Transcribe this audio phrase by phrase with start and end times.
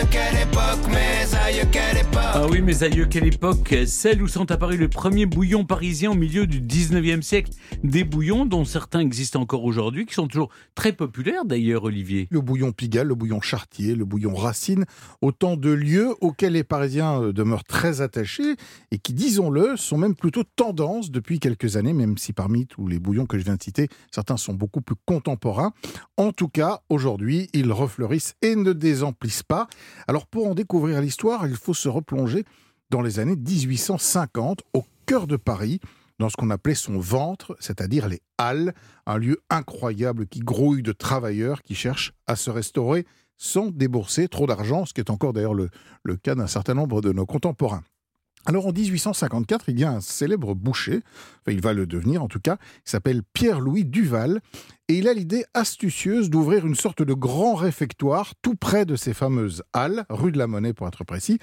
[0.00, 2.20] aïeux, quelle époque, mes aïeux, quelle époque.
[2.32, 6.14] Ah oui, mes aïeux, quelle époque Celle où sont apparus les premiers bouillons parisiens au
[6.14, 7.50] milieu du 19e siècle.
[7.84, 12.28] Des bouillons dont certains existent encore aujourd'hui, qui sont toujours très populaires d'ailleurs, Olivier.
[12.30, 14.86] Le bouillon Pigalle, le bouillon Chartier, le bouillon Racine,
[15.20, 18.56] autant de lieux auxquels les Parisiens euh, demeurent très attachés
[18.90, 22.98] et qui, disons-le, sont même plutôt tendance depuis quelques années, même si parmi tous les
[22.98, 25.72] bouillons que je viens de citer, certains sont beaucoup plus contemporains.
[26.16, 29.68] En tout cas, aujourd'hui, ils refleurissent et ne désemplissent pas.
[30.08, 32.44] Alors pour en découvrir l'histoire, il faut se replonger
[32.90, 35.80] dans les années 1850 au cœur de Paris,
[36.18, 38.74] dans ce qu'on appelait son ventre, c'est-à-dire les Halles,
[39.06, 43.06] un lieu incroyable qui grouille de travailleurs qui cherchent à se restaurer
[43.38, 45.70] sans débourser trop d'argent, ce qui est encore d'ailleurs le,
[46.22, 47.82] cas d'un certain nombre de nos contemporains.
[48.46, 51.02] Alors en 1854, il y a un célèbre boucher,
[51.40, 54.40] enfin il va le devenir en tout cas, il s'appelle Pierre-Louis Duval,
[54.88, 59.12] et il a l'idée astucieuse d'ouvrir une sorte de grand réfectoire tout près de ces
[59.12, 61.38] fameuses halles, rue de la Monnaie pour être précis,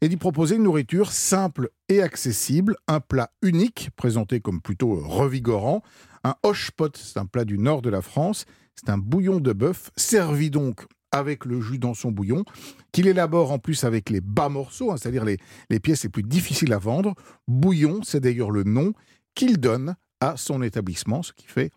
[0.00, 5.82] et d'y proposer une nourriture simple et accessible, un plat unique, présenté comme plutôt revigorant,
[6.24, 9.92] un hoche-pot, c'est un plat du nord de la France, c'est un bouillon de bœuf,
[9.96, 12.44] servi donc avec le jus dans son bouillon,
[12.90, 15.38] qu'il élabore en plus avec les bas morceaux, hein, c'est-à-dire les,
[15.80, 17.14] pièces les plus difficiles à vendre.
[17.46, 18.92] Bouillon, c'est d'ailleurs le nom
[19.34, 21.70] qu'il donne à son établissement, ce qui fait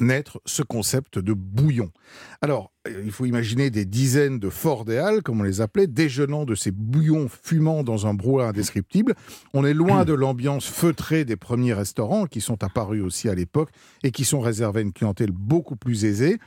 [0.00, 1.90] naître ce concept de bouillon.
[2.40, 4.50] Alors, euh, il faut imaginer des dizaines de
[4.96, 9.14] halles, comme on les appelait, déjeunant de ces bouillons fumants dans un brouhaha indescriptible.
[9.54, 13.70] On est loin de l'ambiance feutrée des premiers restaurants qui sont apparus aussi à l'époque
[14.02, 16.38] et qui sont réservés à une clientèle beaucoup plus aisée.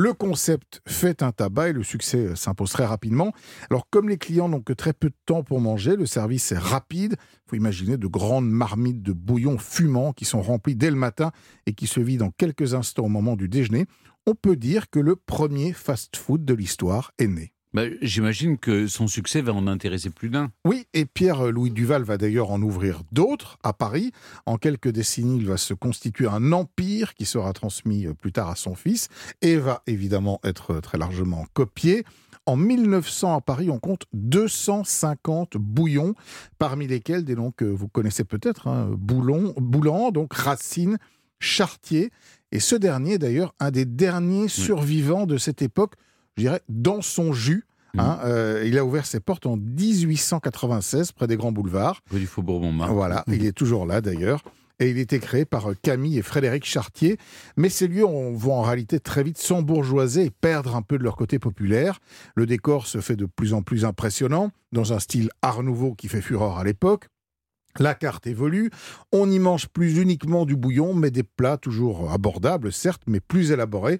[0.00, 3.32] Le concept fait un tabac et le succès euh, s'impose très rapidement.
[3.68, 6.58] Alors, comme les clients n'ont que très peu de temps pour manger, le service est
[6.58, 7.16] rapide.
[7.18, 11.32] Il faut imaginer de grandes marmites de bouillon fumant qui sont remplies dès le matin
[11.66, 13.86] et qui se vident en quelques instants au moment du déjeuner.
[14.24, 17.52] On peut dire que le premier fast-food de l'histoire est né.
[17.74, 20.50] Bah, J'imagine que son succès va en intéresser plus d'un.
[20.64, 24.12] Oui, et Pierre-Louis Duval va d'ailleurs en ouvrir d'autres à Paris.
[24.46, 28.48] En quelques décennies, il va se constituer un empire qui sera transmis euh, plus tard
[28.48, 29.08] à son fils
[29.42, 32.04] et va évidemment être très largement copié.
[32.46, 36.14] En 1900 à Paris, on compte 250 bouillons,
[36.58, 40.96] parmi lesquels des noms que vous connaissez peut-être, hein, Boulon, Boulan, donc Racine,
[41.40, 42.10] Chartier,
[42.50, 45.96] et ce dernier d'ailleurs, un des derniers survivants de cette époque,
[46.38, 47.64] je dirais, dans son jus.
[47.96, 52.00] Hein, euh, il a ouvert ses portes en 1896 près des grands boulevards.
[52.10, 52.94] Rue du Faubourg Montmartre.
[52.94, 54.44] Voilà, il est toujours là d'ailleurs.
[54.78, 57.18] Et il était créé par Camille et Frédéric Chartier.
[57.56, 61.02] Mais ces lieux on vont en réalité très vite s'embourgeoiser et perdre un peu de
[61.02, 61.98] leur côté populaire.
[62.36, 66.06] Le décor se fait de plus en plus impressionnant, dans un style art nouveau qui
[66.06, 67.08] fait fureur à l'époque.
[67.80, 68.70] La carte évolue,
[69.12, 73.50] on n'y mange plus uniquement du bouillon, mais des plats toujours abordables, certes, mais plus
[73.50, 73.98] élaborés.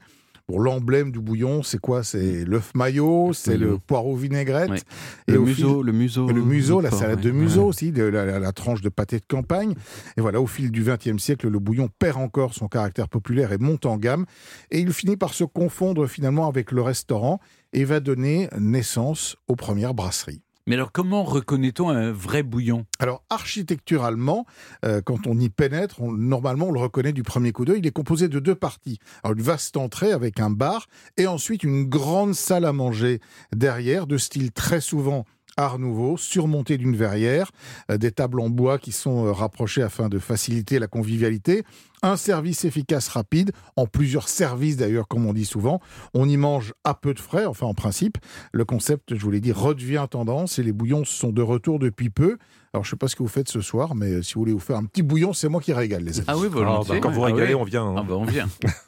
[0.48, 2.02] Pour l'emblème du bouillon, c'est quoi?
[2.02, 4.82] C'est l'œuf maillot, c'est le poireau vinaigrette.
[5.26, 6.26] Et le au museau, fil- le museau.
[6.26, 7.66] le museau, la salade de museau Ouais.
[7.66, 9.74] aussi, de la, la- la tranche de pâté de campagne.
[10.16, 13.58] Et voilà, au fil du XXe siècle, le bouillon perd encore son caractère populaire et
[13.58, 14.24] monte en gamme.
[14.70, 17.40] Et il finit par se confondre finalement avec le restaurant
[17.74, 20.40] et va donner naissance aux premières brasseries.
[20.68, 22.84] Mais alors, comment reconnaît-on un vrai bouillon?
[22.98, 24.44] Alors, architecturalement,
[24.84, 27.78] euh, quand on y pénètre, normalement, on le reconnaît du premier coup d'œil.
[27.78, 28.98] Il est composé de deux parties.
[29.24, 30.86] Alors, une vaste entrée avec un bar
[31.16, 33.22] et ensuite une grande salle à manger
[33.56, 35.24] derrière, de style très souvent
[35.58, 37.50] Art Nouveau, surmontée d'une verrière,
[37.90, 41.64] euh, des tables en bois qui sont euh, rapprochées afin de faciliter la convivialité,
[42.02, 45.80] un service efficace rapide, en plusieurs services d'ailleurs, comme on dit souvent.
[46.14, 48.18] On y mange à peu de frais, enfin en principe.
[48.52, 52.08] Le concept, je vous l'ai dit, redevient tendance et les bouillons sont de retour depuis
[52.08, 52.38] peu.
[52.72, 54.40] Alors je ne sais pas ce que vous faites ce soir, mais euh, si vous
[54.42, 56.26] voulez vous faire un petit bouillon, c'est moi qui régale les amis.
[56.28, 57.00] Ah oui, Ah, bah, volontiers.
[57.00, 57.60] quand vous Ah régalez, oui.
[57.60, 57.84] on vient.
[57.84, 57.94] hein.
[57.98, 58.46] Ah bah, on vient.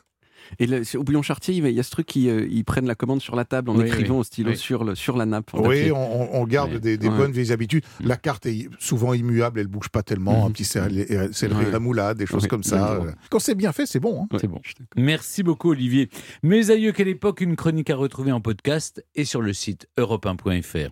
[0.59, 2.95] Et le- au bouillon chartier, il y a- ce truc qui euh, ils prennent la
[2.95, 4.57] commande sur la table en Oui, écrivant oui, au stylo oui.
[4.57, 5.51] sur, le, sur la nappe.
[5.55, 7.17] Oui, on, garde des, des Ouais.
[7.17, 7.85] bonnes vieilles habitudes.
[8.01, 8.07] Mm.
[8.09, 10.41] La carte est souvent immuable, elle bouge pas tellement.
[10.41, 10.47] Mhm.
[10.47, 11.71] Un petit céleri céleri Ouais.
[11.73, 12.93] remoulade, des choses comme ça.
[12.95, 14.23] Euh, Quand c'est bien fait, c'est bon.
[14.23, 14.27] hein.
[14.33, 14.61] Ouais, c'est bon.
[14.97, 16.09] Merci beaucoup, Olivier.
[16.43, 20.89] Mes aïeux, quelle époque Une chronique à retrouver en podcast et sur le site europe1.fr.